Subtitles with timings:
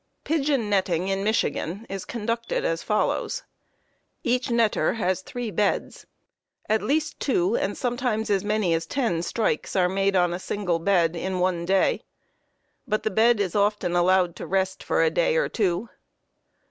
[0.23, 3.43] Pigeon netting in Michigan is conducted as follows:
[4.23, 6.07] Each netter has three beds;
[6.67, 10.79] at least two, and sometimes as many as ten "strikes" are made on a single
[10.79, 12.01] bed in one day,
[12.87, 15.87] but the bed is often allowed to "rest" for a day or two.